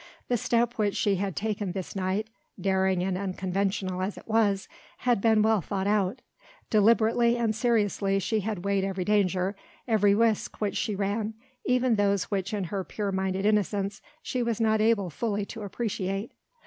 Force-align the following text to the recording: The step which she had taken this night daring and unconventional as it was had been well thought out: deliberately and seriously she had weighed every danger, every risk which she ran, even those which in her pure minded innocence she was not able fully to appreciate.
The 0.29 0.35
step 0.37 0.79
which 0.79 0.95
she 0.95 1.17
had 1.17 1.35
taken 1.35 1.73
this 1.73 1.95
night 1.95 2.27
daring 2.59 3.03
and 3.03 3.15
unconventional 3.15 4.01
as 4.01 4.17
it 4.17 4.27
was 4.27 4.67
had 4.97 5.21
been 5.21 5.43
well 5.43 5.61
thought 5.61 5.85
out: 5.85 6.23
deliberately 6.71 7.37
and 7.37 7.53
seriously 7.55 8.17
she 8.17 8.39
had 8.39 8.65
weighed 8.65 8.83
every 8.83 9.05
danger, 9.05 9.55
every 9.87 10.15
risk 10.15 10.59
which 10.59 10.75
she 10.75 10.95
ran, 10.95 11.35
even 11.65 11.97
those 11.97 12.23
which 12.31 12.51
in 12.51 12.63
her 12.63 12.83
pure 12.83 13.11
minded 13.11 13.45
innocence 13.45 14.01
she 14.23 14.41
was 14.41 14.59
not 14.59 14.81
able 14.81 15.11
fully 15.11 15.45
to 15.45 15.61
appreciate. 15.61 16.31